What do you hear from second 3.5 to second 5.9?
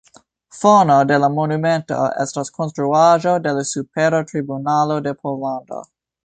la Supera Tribunalo de Pollando.